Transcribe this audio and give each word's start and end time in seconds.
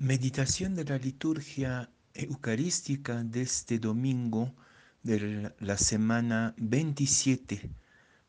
Meditación 0.00 0.76
de 0.76 0.84
la 0.84 0.96
liturgia 0.96 1.90
eucarística 2.14 3.24
de 3.24 3.42
este 3.42 3.80
domingo 3.80 4.54
de 5.02 5.52
la 5.58 5.76
semana 5.76 6.54
27 6.56 7.68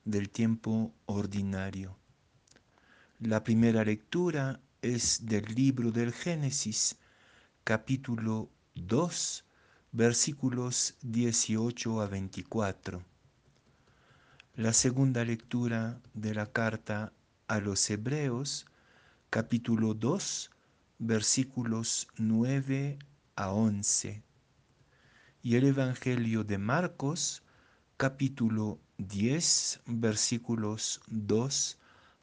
del 0.04 0.32
tiempo 0.32 0.92
ordinario. 1.05 1.96
La 3.20 3.44
primera 3.44 3.86
lectura 3.86 4.60
es 4.82 5.28
del 5.28 5.46
libro 5.54 5.92
del 5.92 6.12
Génesis, 6.12 6.97
capítulo 7.63 8.49
2, 8.74 9.46
versículos 9.92 10.96
18 11.04 12.01
a 12.01 12.08
24. 12.08 13.04
La 14.56 14.74
segunda 14.74 15.24
lectura 15.24 16.02
de 16.16 16.34
la 16.34 16.48
carta 16.48 17.13
a 17.48 17.59
los 17.59 17.88
Hebreos, 17.91 18.66
capítulo 19.30 19.94
2, 19.94 20.49
versículos 21.00 22.10
9 22.18 23.00
a 23.36 23.52
11. 23.54 24.22
Y 25.42 25.56
el 25.56 25.64
Evangelio 25.66 26.44
de 26.44 26.58
Marcos, 26.58 27.42
capítulo 27.96 28.80
10, 28.98 29.80
versículos 29.86 31.02
2 31.08 31.78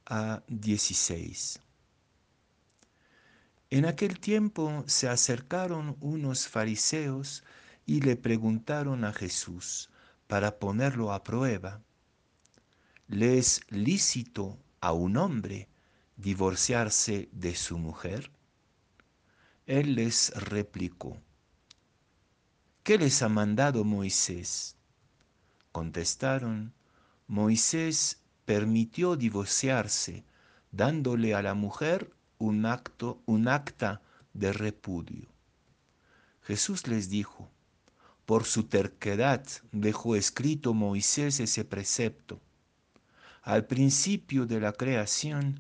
a 0.05 0.43
16. 0.49 1.61
En 3.71 3.87
aquel 3.87 4.21
tiempo 4.21 4.85
se 4.87 5.09
acercaron 5.09 5.97
unos 6.01 6.47
fariseos 6.47 7.45
y 7.87 8.03
le 8.03 8.17
preguntaron 8.17 9.05
a 9.05 9.15
Jesús 9.15 9.89
para 10.27 10.59
ponerlo 10.59 11.13
a 11.13 11.25
prueba, 11.25 11.81
¿le 13.09 13.39
es 13.39 13.63
lícito 13.71 14.59
a 14.81 14.93
un 14.93 15.17
hombre 15.17 15.69
divorciarse 16.17 17.31
de 17.33 17.55
su 17.55 17.79
mujer? 17.79 18.36
Él 19.67 19.97
les 19.97 20.33
replicó, 20.37 21.21
¿qué 22.85 22.99
les 22.99 23.21
ha 23.23 23.29
mandado 23.29 23.83
Moisés? 23.83 24.77
Contestaron, 25.73 26.73
Moisés 27.27 28.21
permitió 28.45 29.17
divorciarse, 29.17 30.25
dándole 30.71 31.35
a 31.35 31.43
la 31.43 31.55
mujer 31.55 32.13
un 32.39 32.65
acto, 32.65 33.21
un 33.27 33.49
acta 33.49 34.03
de 34.35 34.53
repudio. 34.53 35.27
Jesús 36.43 36.87
les 36.87 37.09
dijo, 37.09 37.51
por 38.25 38.45
su 38.45 38.69
terquedad 38.69 39.45
dejó 39.73 40.15
escrito 40.15 40.75
Moisés 40.75 41.41
ese 41.41 41.65
precepto. 41.65 42.41
Al 43.43 43.67
principio 43.67 44.47
de 44.47 44.61
la 44.61 44.73
creación, 44.73 45.59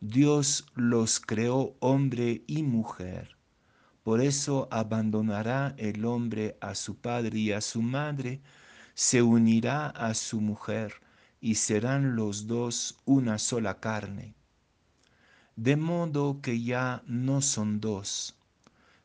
Dios 0.00 0.64
los 0.74 1.20
creó 1.20 1.76
hombre 1.80 2.44
y 2.46 2.62
mujer. 2.62 3.41
Por 4.02 4.20
eso 4.20 4.68
abandonará 4.70 5.74
el 5.78 6.04
hombre 6.04 6.56
a 6.60 6.74
su 6.74 6.96
padre 6.96 7.38
y 7.38 7.52
a 7.52 7.60
su 7.60 7.82
madre, 7.82 8.40
se 8.94 9.22
unirá 9.22 9.88
a 9.88 10.14
su 10.14 10.40
mujer 10.40 10.94
y 11.40 11.54
serán 11.54 12.16
los 12.16 12.46
dos 12.46 12.98
una 13.04 13.38
sola 13.38 13.78
carne. 13.80 14.34
De 15.56 15.76
modo 15.76 16.40
que 16.40 16.62
ya 16.62 17.02
no 17.06 17.42
son 17.42 17.80
dos, 17.80 18.36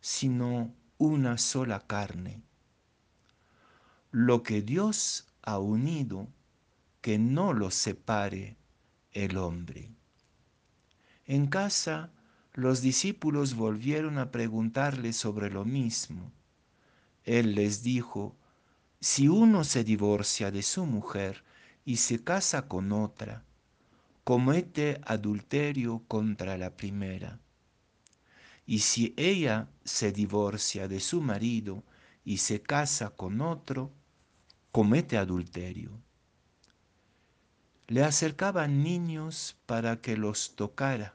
sino 0.02 0.74
una 0.98 1.38
sola 1.38 1.80
carne. 1.80 2.42
Lo 4.12 4.42
que 4.42 4.62
Dios 4.62 5.28
ha 5.44 5.60
unido, 5.60 6.28
que 7.02 7.20
no 7.20 7.54
lo 7.54 7.70
separe 7.70 8.58
el 9.12 9.38
hombre. 9.38 9.92
En 11.26 11.48
casa, 11.48 12.10
los 12.58 12.82
discípulos 12.82 13.54
volvieron 13.54 14.18
a 14.18 14.32
preguntarle 14.32 15.14
sobre 15.14 15.52
lo 15.52 15.64
mismo. 15.64 16.32
Él 17.24 17.54
les 17.54 17.84
dijo, 17.84 18.36
si 19.00 19.28
uno 19.28 19.64
se 19.64 19.84
divorcia 19.84 20.50
de 20.50 20.64
su 20.64 20.88
mujer 20.88 21.44
y 21.86 21.98
se 21.98 22.24
casa 22.24 22.68
con 22.68 22.92
otra, 22.94 23.44
comete 24.24 25.00
adulterio 25.06 26.02
contra 26.08 26.58
la 26.58 26.76
primera. 26.76 27.40
Y 28.66 28.80
si 28.80 29.14
ella 29.18 29.68
se 29.84 30.12
divorcia 30.12 30.88
de 30.88 31.00
su 31.00 31.22
marido 31.22 31.84
y 32.26 32.38
se 32.38 32.64
casa 32.64 33.12
con 33.12 33.40
otro, 33.42 33.92
comete 34.72 35.20
adulterio. 35.20 35.92
Le 37.86 38.04
acercaban 38.04 38.82
niños 38.82 39.56
para 39.68 40.02
que 40.02 40.18
los 40.18 40.56
tocara 40.56 41.14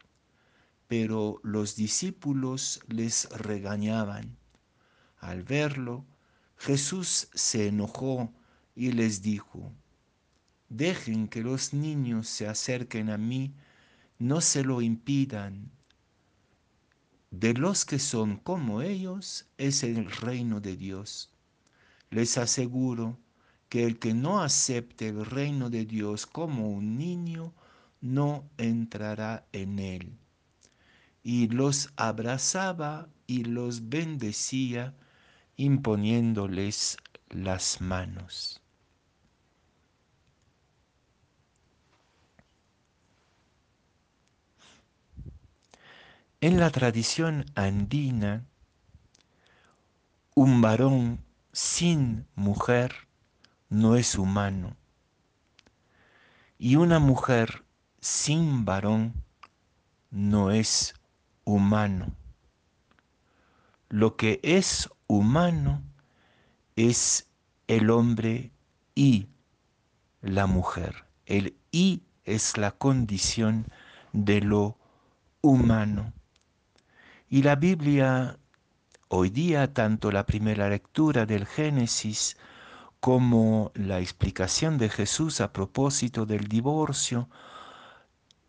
pero 0.92 1.40
los 1.42 1.74
discípulos 1.74 2.82
les 2.86 3.26
regañaban. 3.30 4.36
Al 5.20 5.42
verlo, 5.42 6.04
Jesús 6.58 7.28
se 7.32 7.68
enojó 7.68 8.30
y 8.74 8.92
les 8.92 9.22
dijo, 9.22 9.72
dejen 10.68 11.28
que 11.28 11.40
los 11.40 11.72
niños 11.72 12.28
se 12.28 12.46
acerquen 12.46 13.08
a 13.08 13.16
mí, 13.16 13.54
no 14.18 14.42
se 14.42 14.64
lo 14.64 14.82
impidan. 14.82 15.70
De 17.30 17.54
los 17.54 17.86
que 17.86 17.98
son 17.98 18.36
como 18.36 18.82
ellos 18.82 19.46
es 19.56 19.84
el 19.84 20.10
reino 20.10 20.60
de 20.60 20.76
Dios. 20.76 21.32
Les 22.10 22.36
aseguro 22.36 23.18
que 23.70 23.86
el 23.86 23.98
que 23.98 24.12
no 24.12 24.42
acepte 24.42 25.08
el 25.08 25.24
reino 25.24 25.70
de 25.70 25.86
Dios 25.86 26.26
como 26.26 26.68
un 26.68 26.98
niño, 26.98 27.54
no 28.02 28.44
entrará 28.58 29.46
en 29.52 29.78
él 29.78 30.18
y 31.22 31.48
los 31.48 31.92
abrazaba 31.96 33.08
y 33.26 33.44
los 33.44 33.88
bendecía 33.88 34.94
imponiéndoles 35.56 36.96
las 37.28 37.80
manos. 37.80 38.60
En 46.40 46.58
la 46.58 46.70
tradición 46.70 47.44
andina, 47.54 48.44
un 50.34 50.60
varón 50.60 51.24
sin 51.52 52.26
mujer 52.34 53.06
no 53.68 53.94
es 53.96 54.16
humano 54.16 54.76
y 56.58 56.76
una 56.76 56.98
mujer 56.98 57.64
sin 58.00 58.64
varón 58.64 59.14
no 60.10 60.50
es 60.50 60.94
humano. 61.44 62.14
Lo 63.88 64.16
que 64.16 64.40
es 64.42 64.88
humano 65.06 65.82
es 66.76 67.28
el 67.66 67.90
hombre 67.90 68.52
y 68.94 69.28
la 70.20 70.46
mujer. 70.46 71.04
El 71.26 71.56
y 71.70 72.02
es 72.24 72.56
la 72.56 72.70
condición 72.72 73.66
de 74.12 74.40
lo 74.40 74.78
humano. 75.40 76.12
Y 77.28 77.42
la 77.42 77.56
Biblia, 77.56 78.38
hoy 79.08 79.30
día, 79.30 79.72
tanto 79.72 80.12
la 80.12 80.26
primera 80.26 80.68
lectura 80.68 81.26
del 81.26 81.46
Génesis 81.46 82.36
como 83.00 83.72
la 83.74 84.00
explicación 84.00 84.78
de 84.78 84.88
Jesús 84.88 85.40
a 85.40 85.52
propósito 85.52 86.24
del 86.24 86.46
divorcio, 86.46 87.28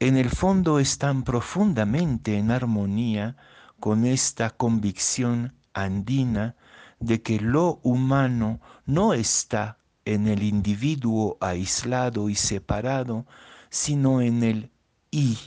en 0.07 0.17
el 0.17 0.29
fondo 0.29 0.79
están 0.79 1.23
profundamente 1.23 2.37
en 2.37 2.51
armonía 2.51 3.37
con 3.79 4.05
esta 4.05 4.49
convicción 4.49 5.53
andina 5.73 6.57
de 6.99 7.21
que 7.21 7.39
lo 7.39 7.79
humano 7.83 8.59
no 8.85 9.13
está 9.13 9.77
en 10.03 10.27
el 10.27 10.43
individuo 10.43 11.37
aislado 11.39 12.27
y 12.27 12.35
separado, 12.35 13.25
sino 13.69 14.19
en 14.19 14.43
el 14.43 14.71
y. 15.09 15.37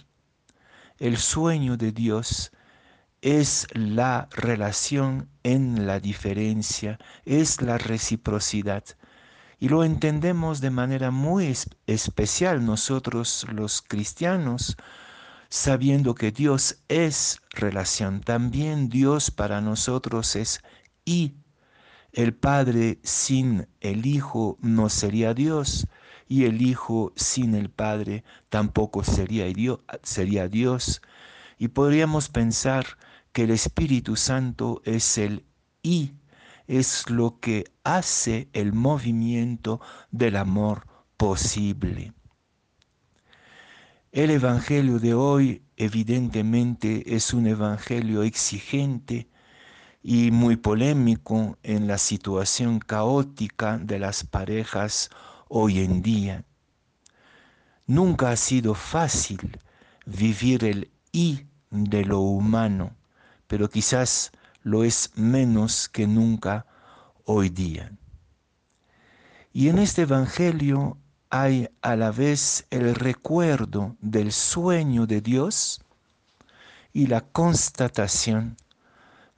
El 0.99 1.19
sueño 1.19 1.77
de 1.77 1.93
Dios 1.93 2.51
es 3.21 3.67
la 3.75 4.27
relación 4.31 5.29
en 5.43 5.87
la 5.87 6.01
diferencia, 6.01 6.99
es 7.27 7.61
la 7.61 7.77
reciprocidad. 7.77 8.85
Y 9.59 9.69
lo 9.69 9.85
entendemos 9.85 10.61
de 10.61 10.71
manera 10.71 11.11
muy 11.11 11.57
especial 11.87 12.65
nosotros 12.65 13.47
los 13.51 13.81
cristianos, 13.81 14.77
sabiendo 15.49 16.15
que 16.15 16.31
Dios 16.31 16.83
es 16.89 17.41
relación. 17.51 18.21
También 18.21 18.89
Dios 18.89 19.31
para 19.31 19.61
nosotros 19.61 20.37
es 20.37 20.61
y. 21.05 21.35
El 22.13 22.35
Padre 22.35 22.99
sin 23.03 23.69
el 23.81 24.07
Hijo 24.07 24.57
no 24.61 24.89
sería 24.89 25.35
Dios 25.35 25.87
y 26.29 26.45
el 26.45 26.63
Hijo 26.63 27.13
sin 27.15 27.55
el 27.55 27.71
Padre 27.71 28.25
tampoco 28.49 29.05
sería 29.05 29.47
Dios. 29.47 29.81
Sería 30.03 30.49
Dios. 30.49 31.03
Y 31.59 31.69
podríamos 31.69 32.29
pensar 32.29 32.87
que 33.33 33.45
el 33.45 33.51
Espíritu 33.51 34.17
Santo 34.17 34.83
es 34.85 35.19
el 35.19 35.45
y 35.83 36.13
es 36.67 37.09
lo 37.11 37.39
que 37.41 37.65
hace 37.85 38.49
el 38.53 38.73
movimiento 38.73 39.81
del 40.11 40.37
amor 40.37 40.87
posible. 41.17 42.13
El 44.13 44.31
Evangelio 44.31 44.99
de 44.99 45.15
hoy 45.15 45.63
evidentemente 45.77 47.15
es 47.15 47.35
un 47.35 47.47
evangelio 47.47 48.23
exigente 48.23 49.29
y 50.03 50.31
muy 50.31 50.57
polémico 50.57 51.59
en 51.63 51.87
la 51.87 51.99
situación 51.99 52.79
caótica 52.79 53.79
de 53.79 53.99
las 53.99 54.25
parejas 54.25 55.11
hoy 55.49 55.81
en 55.81 56.01
día. 56.01 56.45
Nunca 57.87 58.31
ha 58.31 58.37
sido 58.37 58.75
fácil 58.75 59.59
vivir 60.07 60.65
el 60.65 60.91
y 61.13 61.47
de 61.71 62.05
lo 62.05 62.21
humano, 62.21 62.97
pero 63.47 63.69
quizás 63.69 64.33
lo 64.67 64.83
es 64.83 65.13
menos 65.15 65.89
que 65.89 66.09
nunca 66.09 66.67
hoy 67.25 67.51
día. 67.51 67.93
Y 69.53 69.69
en 69.69 69.79
este 69.79 70.03
Evangelio 70.03 70.99
hay 71.31 71.69
a 71.83 71.95
la 71.95 72.11
vez 72.11 72.67
el 72.71 72.97
recuerdo 72.97 73.95
del 74.01 74.33
sueño 74.33 75.07
de 75.07 75.21
Dios 75.21 75.85
y 76.93 77.07
la 77.07 77.21
constatación 77.21 78.57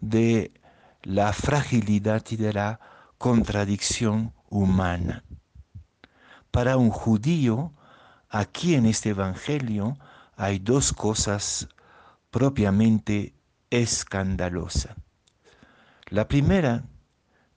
de 0.00 0.50
la 1.02 1.34
fragilidad 1.34 2.24
y 2.30 2.36
de 2.36 2.54
la 2.54 2.80
contradicción 3.18 4.32
humana. 4.48 5.24
Para 6.50 6.78
un 6.78 6.88
judío, 6.88 7.74
aquí 8.30 8.76
en 8.76 8.86
este 8.86 9.10
Evangelio 9.10 9.98
hay 10.38 10.58
dos 10.58 10.94
cosas 10.94 11.68
propiamente 12.30 13.34
escandalosas. 13.68 14.96
La 16.10 16.26
primera 16.26 16.84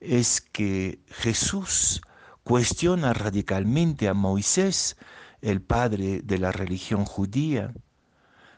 es 0.01 0.41
que 0.41 0.99
Jesús 1.07 2.01
cuestiona 2.43 3.13
radicalmente 3.13 4.09
a 4.09 4.13
Moisés, 4.13 4.97
el 5.41 5.61
padre 5.61 6.21
de 6.21 6.37
la 6.37 6.51
religión 6.51 7.05
judía, 7.05 7.73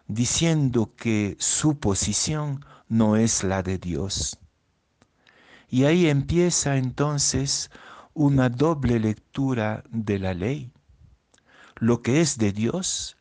diciendo 0.07 0.94
que 0.95 1.36
su 1.40 1.80
posición 1.80 2.66
no 2.90 3.18
es 3.18 3.44
la 3.44 3.62
de 3.62 3.78
Dios. 3.78 4.40
Y 5.69 5.86
ahí 5.86 6.07
empieza 6.07 6.78
entonces 6.78 7.69
una 8.13 8.50
doble 8.50 9.00
lectura 9.00 9.84
de 9.89 10.19
la 10.19 10.34
ley. 10.34 10.72
Lo 11.75 12.01
que 12.01 12.19
es 12.22 12.38
de 12.38 12.51
Dios, 12.51 13.18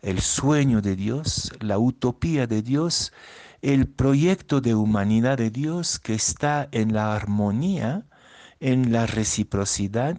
el 0.00 0.20
sueño 0.20 0.80
de 0.80 0.96
Dios, 0.96 1.52
la 1.60 1.78
utopía 1.78 2.46
de 2.46 2.62
Dios, 2.62 3.12
el 3.62 3.88
proyecto 3.88 4.60
de 4.60 4.74
humanidad 4.74 5.38
de 5.38 5.50
Dios 5.50 5.98
que 5.98 6.14
está 6.14 6.68
en 6.72 6.92
la 6.92 7.14
armonía, 7.14 8.06
en 8.60 8.92
la 8.92 9.06
reciprocidad, 9.06 10.18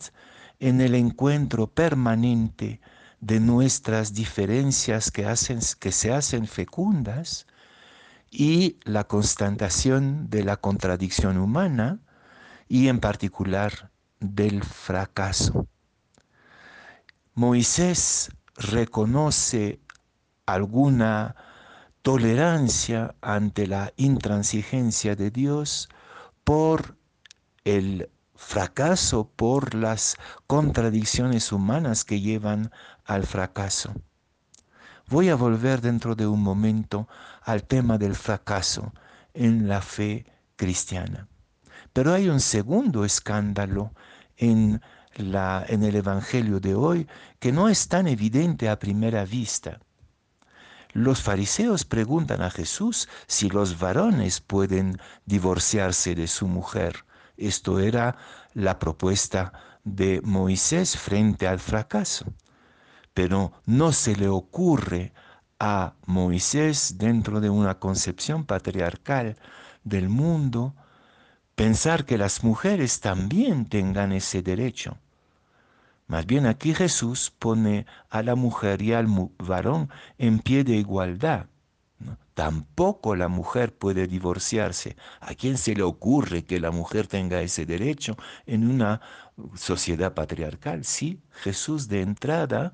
en 0.60 0.82
el 0.82 0.96
encuentro 0.96 1.68
permanente 1.68 2.82
de 3.20 3.40
nuestras 3.40 4.14
diferencias 4.14 5.12
que, 5.12 5.26
hacen, 5.26 5.60
que 5.80 5.92
se 5.92 6.14
hacen 6.14 6.48
fecundas 6.48 7.48
y 8.30 8.78
la 8.84 9.06
constatación 9.06 10.30
de 10.30 10.44
la 10.44 10.58
contradicción 10.58 11.38
humana 11.38 12.00
y 12.68 12.90
en 12.90 13.00
particular 13.00 13.92
del 14.20 14.64
fracaso. 14.64 15.68
Moisés 17.34 18.32
reconoce 18.56 19.80
alguna 20.46 21.36
tolerancia 22.08 23.16
ante 23.20 23.68
la 23.68 23.92
intransigencia 23.98 25.18
de 25.18 25.30
Dios 25.30 25.90
por 26.46 26.96
el 27.66 28.10
fracaso, 28.34 29.30
por 29.36 29.74
las 29.74 30.16
contradicciones 30.48 31.52
humanas 31.52 32.06
que 32.06 32.22
llevan 32.22 32.72
al 33.04 33.26
fracaso. 33.26 33.94
Voy 35.10 35.28
a 35.28 35.36
volver 35.36 35.82
dentro 35.82 36.16
de 36.16 36.26
un 36.26 36.42
momento 36.42 37.10
al 37.42 37.66
tema 37.66 37.98
del 37.98 38.16
fracaso 38.16 38.94
en 39.34 39.68
la 39.68 39.82
fe 39.82 40.26
cristiana. 40.56 41.28
Pero 41.92 42.14
hay 42.14 42.30
un 42.30 42.40
segundo 42.40 43.04
escándalo 43.04 43.92
en, 44.38 44.82
la, 45.18 45.66
en 45.68 45.84
el 45.84 45.98
Evangelio 45.98 46.62
de 46.62 46.74
hoy 46.74 47.06
que 47.38 47.52
no 47.52 47.68
es 47.68 47.90
tan 47.90 48.08
evidente 48.08 48.70
a 48.70 48.80
primera 48.80 49.26
vista. 49.26 49.82
Los 50.94 51.22
fariseos 51.22 51.86
preguntan 51.86 52.42
a 52.42 52.50
Jesús 52.50 53.08
si 53.28 53.50
los 53.50 53.80
varones 53.80 54.42
pueden 54.42 55.00
divorciarse 55.26 56.16
de 56.16 56.28
su 56.28 56.48
mujer. 56.48 57.06
Esto 57.36 57.80
era 57.80 58.18
la 58.54 58.80
propuesta 58.80 59.54
de 59.84 60.22
Moisés 60.24 60.98
frente 60.98 61.48
al 61.48 61.60
fracaso. 61.60 62.26
Pero 63.14 63.52
no 63.66 63.92
se 63.92 64.16
le 64.16 64.28
ocurre 64.28 65.14
a 65.60 65.96
Moisés 66.06 66.98
dentro 66.98 67.42
de 67.42 67.50
una 67.50 67.80
concepción 67.80 68.46
patriarcal 68.46 69.38
del 69.84 70.10
mundo 70.10 70.76
pensar 71.56 72.06
que 72.06 72.18
las 72.18 72.44
mujeres 72.44 73.00
también 73.00 73.68
tengan 73.68 74.12
ese 74.12 74.44
derecho. 74.44 74.98
Más 76.08 76.26
bien 76.26 76.46
aquí 76.46 76.74
Jesús 76.74 77.32
pone 77.38 77.86
a 78.10 78.24
la 78.24 78.36
mujer 78.36 78.82
y 78.82 78.94
al 78.94 79.08
varón 79.38 79.90
en 80.18 80.40
pie 80.40 80.64
de 80.64 80.76
igualdad. 80.76 81.48
Tampoco 82.34 83.16
la 83.16 83.28
mujer 83.28 83.76
puede 83.76 84.08
divorciarse. 84.08 84.96
¿A 85.20 85.34
quién 85.34 85.58
se 85.58 85.74
le 85.76 85.84
ocurre 85.84 86.46
que 86.46 86.60
la 86.60 86.72
mujer 86.72 87.08
tenga 87.08 87.42
ese 87.42 87.66
derecho 87.66 88.16
en 88.46 88.70
una 88.70 89.02
sociedad 89.56 90.14
patriarcal? 90.14 90.86
Sí, 90.86 91.20
Jesús 91.32 91.88
de 91.88 92.02
entrada 92.02 92.74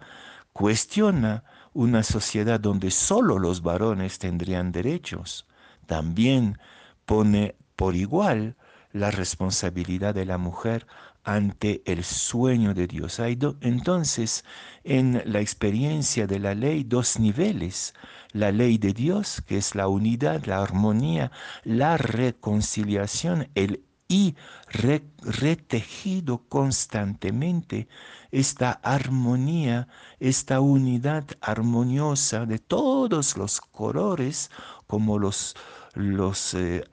cuestiona 0.51 1.43
una 1.73 2.03
sociedad 2.03 2.59
donde 2.59 2.91
solo 2.91 3.39
los 3.39 3.61
varones 3.61 4.19
tendrían 4.19 4.71
derechos. 4.71 5.47
También 5.87 6.59
pone 7.05 7.55
por 7.75 7.95
igual 7.95 8.57
la 8.93 9.11
responsabilidad 9.11 10.15
de 10.15 10.25
la 10.25 10.37
mujer 10.37 10.87
ante 11.23 11.81
el 11.85 12.03
sueño 12.03 12.73
de 12.73 12.87
Dios. 12.87 13.19
Hay 13.19 13.37
entonces 13.61 14.45
en 14.83 15.21
la 15.25 15.41
experiencia 15.41 16.27
de 16.27 16.39
la 16.39 16.53
ley 16.53 16.83
dos 16.83 17.19
niveles. 17.19 17.93
La 18.31 18.51
ley 18.51 18.77
de 18.77 18.93
Dios, 18.93 19.41
que 19.45 19.57
es 19.57 19.75
la 19.75 19.87
unidad, 19.87 20.45
la 20.45 20.61
armonía, 20.61 21.31
la 21.63 21.97
reconciliación, 21.97 23.49
el 23.55 23.83
y 24.07 24.35
retejido 25.23 26.43
constantemente 26.47 27.87
esta 28.31 28.71
armonía, 28.71 29.87
esta 30.19 30.59
unidad 30.59 31.25
armoniosa 31.41 32.45
de 32.45 32.59
todos 32.59 33.37
los 33.37 33.59
colores, 33.59 34.51
como 34.85 35.17
los, 35.17 35.55
los 35.95 36.53
eh, 36.53 36.83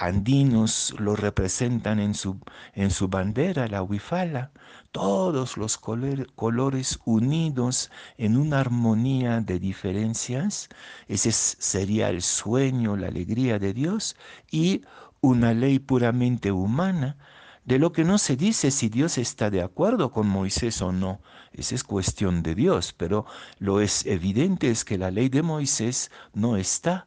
andinos 0.00 0.94
lo 0.98 1.14
representan 1.14 2.00
en 2.00 2.14
su, 2.14 2.40
en 2.72 2.90
su 2.90 3.08
bandera, 3.08 3.68
la 3.68 3.82
huifala, 3.82 4.50
todos 4.92 5.58
los 5.58 5.76
colores 5.78 6.98
unidos 7.04 7.90
en 8.16 8.38
una 8.38 8.60
armonía 8.60 9.40
de 9.40 9.58
diferencias, 9.58 10.70
ese 11.06 11.32
sería 11.32 12.08
el 12.08 12.22
sueño, 12.22 12.96
la 12.96 13.08
alegría 13.08 13.58
de 13.58 13.74
Dios 13.74 14.16
y 14.50 14.82
una 15.20 15.52
ley 15.52 15.78
puramente 15.78 16.50
humana, 16.50 17.18
de 17.66 17.78
lo 17.78 17.92
que 17.92 18.04
no 18.04 18.16
se 18.16 18.36
dice 18.36 18.70
si 18.70 18.88
Dios 18.88 19.18
está 19.18 19.50
de 19.50 19.60
acuerdo 19.60 20.12
con 20.12 20.26
Moisés 20.26 20.80
o 20.80 20.92
no. 20.92 21.20
Esa 21.52 21.74
es 21.74 21.84
cuestión 21.84 22.42
de 22.42 22.54
Dios, 22.54 22.94
pero 22.94 23.26
lo 23.58 23.82
es 23.82 24.06
evidente 24.06 24.70
es 24.70 24.86
que 24.86 24.96
la 24.96 25.10
ley 25.10 25.28
de 25.28 25.42
Moisés 25.42 26.10
no 26.32 26.56
está, 26.56 27.06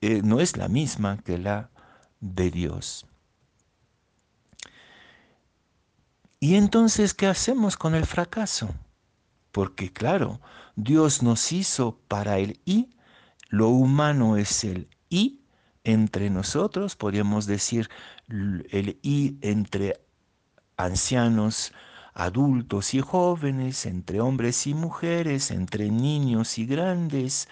eh, 0.00 0.22
no 0.22 0.38
es 0.40 0.56
la 0.56 0.68
misma 0.68 1.18
que 1.18 1.36
la 1.38 1.70
de 2.20 2.50
Dios. 2.50 3.06
¿Y 6.38 6.54
entonces 6.54 7.12
qué 7.12 7.26
hacemos 7.26 7.76
con 7.76 7.94
el 7.94 8.06
fracaso? 8.06 8.74
Porque 9.52 9.92
claro, 9.92 10.40
Dios 10.74 11.22
nos 11.22 11.52
hizo 11.52 11.98
para 12.08 12.38
el 12.38 12.60
y, 12.64 12.90
lo 13.48 13.68
humano 13.68 14.36
es 14.36 14.64
el 14.64 14.88
y 15.08 15.40
entre 15.84 16.30
nosotros, 16.30 16.96
podríamos 16.96 17.46
decir 17.46 17.90
el 18.28 18.98
y 19.02 19.36
entre 19.42 20.00
ancianos, 20.76 21.72
adultos 22.14 22.94
y 22.94 23.00
jóvenes, 23.00 23.86
entre 23.86 24.20
hombres 24.20 24.66
y 24.66 24.74
mujeres, 24.74 25.50
entre 25.50 25.90
niños 25.90 26.58
y 26.58 26.66
grandes, 26.66 27.48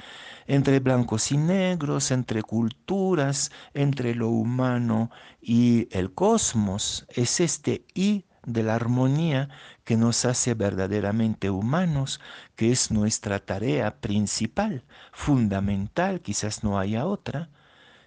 entre 0.46 0.80
blancos 0.80 1.30
y 1.32 1.36
negros, 1.36 2.10
entre 2.10 2.42
culturas, 2.42 3.50
entre 3.74 4.14
lo 4.14 4.28
humano 4.28 5.10
y 5.40 5.88
el 5.90 6.12
cosmos. 6.14 7.06
Es 7.08 7.40
este 7.40 7.84
y 7.94 8.24
de 8.46 8.62
la 8.62 8.74
armonía 8.74 9.50
que 9.84 9.96
nos 9.96 10.24
hace 10.24 10.54
verdaderamente 10.54 11.50
humanos, 11.50 12.20
que 12.56 12.72
es 12.72 12.90
nuestra 12.90 13.40
tarea 13.44 14.00
principal, 14.00 14.84
fundamental, 15.12 16.20
quizás 16.22 16.64
no 16.64 16.78
haya 16.78 17.06
otra. 17.06 17.50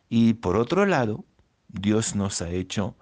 Y 0.09 0.33
por 0.33 0.57
otro 0.57 0.85
lado, 0.85 1.25
Dios 1.67 2.15
nos 2.15 2.41
ha 2.41 2.49
hecho 2.49 2.97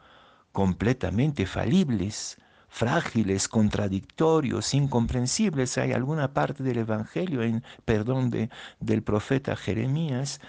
completamente 0.52 1.46
falibles, 1.46 2.38
frágiles, 2.70 3.48
contradictorios, 3.48 4.74
incomprensibles. 4.74 5.78
Hay 5.78 5.92
alguna 5.92 6.34
parte 6.34 6.64
del 6.64 6.78
Evangelio, 6.78 7.42
en, 7.42 7.64
perdón, 7.86 8.30
de, 8.30 8.50
del 8.80 9.04
profeta 9.04 9.56
Jeremías, 9.56 10.40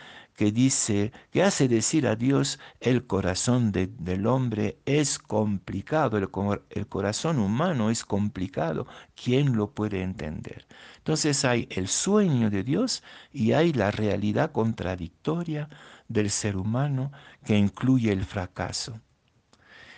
que 0.40 0.52
dice, 0.52 1.12
que 1.30 1.42
hace 1.42 1.68
decir 1.68 2.06
a 2.06 2.16
Dios, 2.16 2.58
el 2.80 3.06
corazón 3.06 3.72
del 3.72 4.26
hombre 4.26 4.78
es 4.86 5.18
complicado, 5.18 6.16
el, 6.16 6.30
el 6.70 6.86
corazón 6.86 7.38
humano 7.38 7.90
es 7.90 8.06
complicado, 8.06 8.86
¿quién 9.14 9.54
lo 9.54 9.72
puede 9.72 10.02
entender? 10.02 10.66
Entonces 10.96 11.44
hay 11.44 11.68
el 11.70 11.88
sueño 11.88 12.48
de 12.48 12.62
Dios 12.62 13.02
y 13.32 13.52
hay 13.52 13.74
la 13.74 13.90
realidad 13.90 14.50
contradictoria 14.52 15.68
del 16.08 16.30
ser 16.30 16.56
humano 16.56 17.12
que 17.44 17.58
incluye 17.58 18.10
el 18.10 18.24
fracaso. 18.24 18.98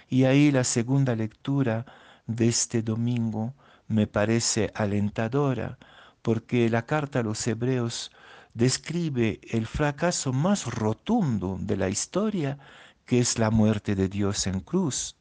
Y 0.08 0.24
ahí 0.24 0.50
la 0.50 0.64
segunda 0.64 1.14
lectura 1.14 1.86
de 2.26 2.48
este 2.48 2.82
domingo 2.82 3.54
me 3.88 4.06
parece 4.06 4.72
alentadora, 4.74 5.78
porque 6.22 6.68
la 6.70 6.86
carta 6.86 7.20
a 7.20 7.22
los 7.22 7.46
hebreos 7.46 8.10
describe 8.54 9.40
el 9.50 9.66
fracaso 9.66 10.32
más 10.32 10.66
rotundo 10.66 11.56
de 11.60 11.76
la 11.76 11.88
historia, 11.88 12.58
que 13.04 13.18
es 13.18 13.38
la 13.38 13.50
muerte 13.50 13.94
de 13.94 14.08
Dios 14.08 14.46
en 14.46 14.60
cruz. 14.60 15.16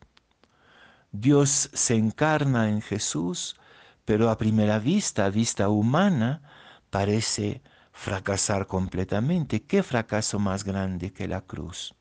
Dios 1.11 1.69
se 1.73 1.95
encarna 1.95 2.69
en 2.69 2.81
Jesús, 2.81 3.57
pero 4.05 4.29
a 4.29 4.37
primera 4.37 4.79
vista, 4.79 5.25
a 5.25 5.29
vista 5.29 5.69
humana, 5.69 6.41
parece 6.89 7.61
fracasar 7.91 8.67
completamente. 8.67 9.63
¿Qué 9.63 9.83
fracaso 9.83 10.39
más 10.39 10.63
grande 10.63 11.11
que 11.11 11.27
la 11.27 11.41
cruz? 11.41 11.93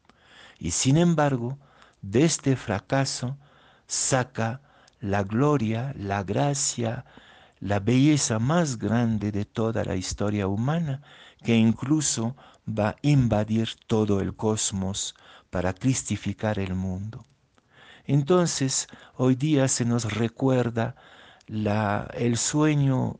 Y 0.58 0.72
sin 0.72 0.96
embargo, 0.96 1.58
de 2.02 2.24
este 2.24 2.56
fracaso 2.56 3.36
saca 3.86 4.60
la 5.00 5.24
gloria, 5.24 5.94
la 5.96 6.22
gracia, 6.22 7.04
la 7.58 7.80
belleza 7.80 8.38
más 8.38 8.78
grande 8.78 9.32
de 9.32 9.44
toda 9.44 9.84
la 9.84 9.96
historia 9.96 10.46
humana, 10.46 11.02
que 11.42 11.56
incluso 11.56 12.36
va 12.66 12.90
a 12.90 12.96
invadir 13.02 13.70
todo 13.86 14.20
el 14.20 14.34
cosmos 14.34 15.14
para 15.50 15.72
cristificar 15.74 16.58
el 16.58 16.74
mundo. 16.74 17.24
Entonces, 18.04 18.88
hoy 19.16 19.34
día 19.34 19.68
se 19.68 19.84
nos 19.84 20.14
recuerda 20.14 20.96
la, 21.46 22.08
el 22.14 22.36
sueño 22.36 23.18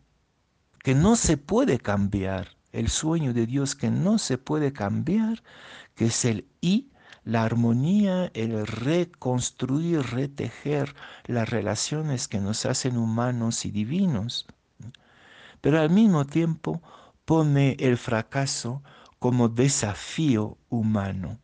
que 0.82 0.94
no 0.94 1.16
se 1.16 1.36
puede 1.36 1.78
cambiar, 1.78 2.56
el 2.72 2.88
sueño 2.88 3.32
de 3.32 3.46
Dios 3.46 3.74
que 3.74 3.90
no 3.90 4.18
se 4.18 4.38
puede 4.38 4.72
cambiar, 4.72 5.42
que 5.94 6.06
es 6.06 6.24
el 6.24 6.46
y 6.60 6.89
la 7.24 7.44
armonía, 7.44 8.30
el 8.34 8.66
reconstruir, 8.66 10.02
retejer 10.02 10.94
las 11.26 11.48
relaciones 11.48 12.28
que 12.28 12.40
nos 12.40 12.66
hacen 12.66 12.96
humanos 12.96 13.64
y 13.64 13.70
divinos. 13.70 14.46
Pero 15.60 15.80
al 15.80 15.90
mismo 15.90 16.24
tiempo 16.24 16.82
pone 17.24 17.76
el 17.78 17.96
fracaso 17.98 18.82
como 19.18 19.48
desafío 19.48 20.58
humano. 20.68 21.38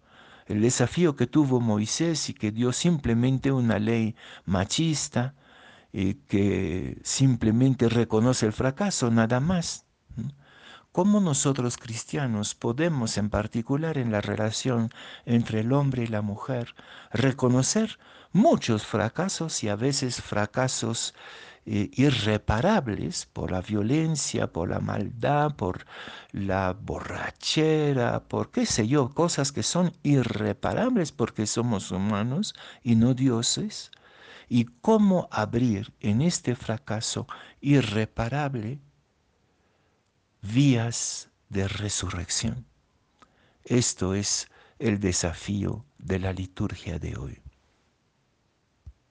El 0.46 0.62
desafío 0.62 1.16
que 1.16 1.26
tuvo 1.26 1.60
Moisés 1.60 2.30
y 2.30 2.34
que 2.34 2.52
dio 2.52 2.72
simplemente 2.72 3.52
una 3.52 3.78
ley 3.78 4.14
machista, 4.44 5.34
y 5.92 6.10
eh, 6.10 6.18
que 6.28 6.98
simplemente 7.04 7.88
reconoce 7.88 8.46
el 8.46 8.52
fracaso, 8.52 9.10
nada 9.10 9.40
más. 9.40 9.86
¿Cómo 10.96 11.20
nosotros 11.20 11.76
cristianos 11.76 12.54
podemos, 12.54 13.18
en 13.18 13.28
particular 13.28 13.98
en 13.98 14.10
la 14.10 14.22
relación 14.22 14.88
entre 15.26 15.60
el 15.60 15.74
hombre 15.74 16.04
y 16.04 16.06
la 16.06 16.22
mujer, 16.22 16.74
reconocer 17.12 17.98
muchos 18.32 18.86
fracasos 18.86 19.62
y 19.62 19.68
a 19.68 19.76
veces 19.76 20.22
fracasos 20.22 21.14
eh, 21.66 21.90
irreparables 21.92 23.26
por 23.26 23.50
la 23.50 23.60
violencia, 23.60 24.50
por 24.50 24.70
la 24.70 24.80
maldad, 24.80 25.54
por 25.54 25.84
la 26.32 26.72
borrachera, 26.72 28.22
por 28.26 28.50
qué 28.50 28.64
sé 28.64 28.88
yo, 28.88 29.10
cosas 29.10 29.52
que 29.52 29.62
son 29.62 29.92
irreparables 30.02 31.12
porque 31.12 31.46
somos 31.46 31.90
humanos 31.90 32.54
y 32.82 32.96
no 32.96 33.12
dioses? 33.12 33.90
¿Y 34.48 34.64
cómo 34.80 35.28
abrir 35.30 35.92
en 36.00 36.22
este 36.22 36.56
fracaso 36.56 37.26
irreparable 37.60 38.80
vías 40.52 41.28
de 41.48 41.68
resurrección. 41.68 42.66
Esto 43.64 44.14
es 44.14 44.48
el 44.78 45.00
desafío 45.00 45.84
de 45.98 46.18
la 46.18 46.32
liturgia 46.32 46.98
de 46.98 47.16
hoy. 47.16 47.45